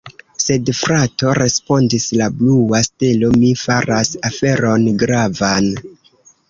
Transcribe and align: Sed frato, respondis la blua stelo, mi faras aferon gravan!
Sed 0.43 0.69
frato, 0.77 1.33
respondis 1.39 2.07
la 2.23 2.31
blua 2.39 2.81
stelo, 2.89 3.31
mi 3.45 3.55
faras 3.67 4.13
aferon 4.33 4.93
gravan! 5.05 5.71